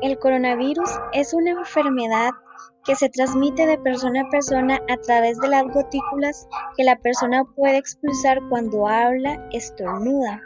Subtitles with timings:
[0.00, 2.30] El coronavirus es una enfermedad
[2.84, 7.44] que se transmite de persona a persona a través de las gotículas que la persona
[7.56, 10.40] puede expulsar cuando habla, estornuda.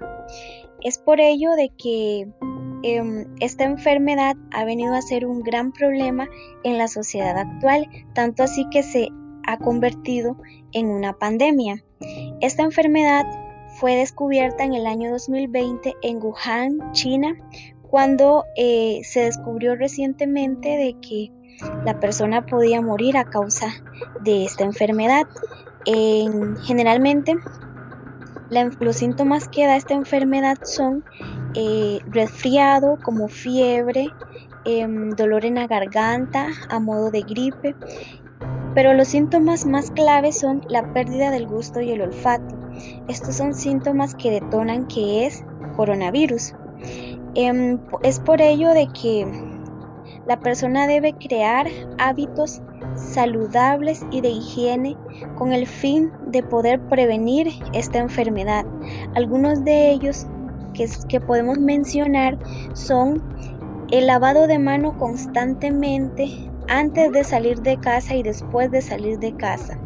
[0.81, 2.29] Es por ello de que
[2.83, 6.27] em, esta enfermedad ha venido a ser un gran problema
[6.65, 9.09] en la sociedad actual, tanto así que se
[9.47, 10.37] ha convertido
[10.73, 11.85] en una pandemia.
[12.41, 13.27] Esta enfermedad
[13.79, 17.35] fue descubierta en el año 2020 en Wuhan, China,
[17.93, 21.31] cuando eh, se descubrió recientemente de que
[21.85, 23.67] la persona podía morir a causa
[24.21, 25.27] de esta enfermedad.
[26.65, 27.37] generalmente,
[28.81, 31.05] los síntomas que da esta enfermedad son
[31.55, 34.09] eh, resfriado, como fiebre,
[34.65, 37.77] em, dolor en la garganta a modo de gripe,
[38.75, 42.57] pero los síntomas más claves son la pérdida del gusto y el olfato.
[43.07, 45.45] Estos son síntomas que detonan que es
[45.77, 46.55] coronavirus.
[47.35, 49.27] Em, es por ello de que
[50.27, 51.67] la persona debe crear
[51.99, 52.61] hábitos
[52.95, 54.97] saludables y de higiene
[55.37, 58.65] con el fin de poder prevenir esta enfermedad.
[59.15, 60.27] Algunos de ellos
[60.75, 62.39] que, que podemos mencionar
[62.75, 63.23] son
[63.91, 69.35] el lavado de mano constantemente antes de salir de casa y después de salir de
[69.37, 69.79] casa,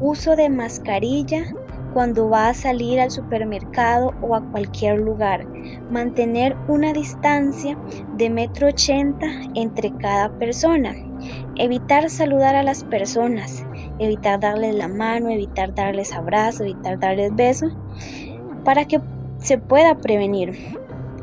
[0.00, 1.44] uso de mascarilla
[1.92, 5.46] cuando va a salir al supermercado o a cualquier lugar.
[5.90, 7.76] Mantener una distancia
[8.16, 10.94] de metro ochenta entre cada persona.
[11.56, 13.64] Evitar saludar a las personas.
[13.98, 17.72] Evitar darles la mano, evitar darles abrazo, evitar darles besos.
[18.64, 19.00] Para que
[19.38, 20.56] se pueda prevenir.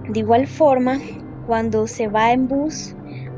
[0.10, 1.00] De igual forma,
[1.48, 2.96] cuando se va en bus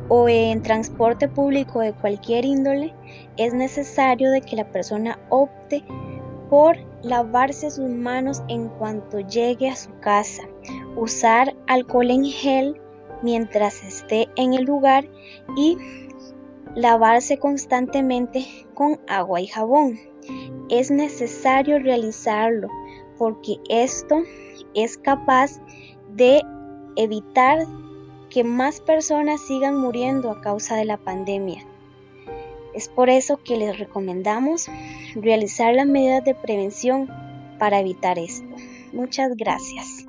[0.07, 2.93] o en transporte público de cualquier índole,
[3.37, 5.83] es necesario de que la persona opte
[6.49, 10.43] por lavarse sus manos en cuanto llegue a su casa,
[10.95, 12.79] usar alcohol en gel
[13.21, 15.07] mientras esté en el lugar
[15.55, 15.77] y
[16.75, 19.99] lavarse constantemente con agua y jabón.
[20.69, 22.67] Es necesario realizarlo
[23.17, 24.23] porque esto
[24.73, 25.59] es capaz
[26.15, 26.41] de
[26.95, 27.59] evitar
[28.29, 31.65] que más personas sigan muriendo a causa de la pandemia.
[32.73, 34.67] Es por eso que les recomendamos
[35.15, 37.09] realizar las medidas de prevención
[37.57, 38.47] para evitar esto.
[38.93, 40.05] Muchas gracias.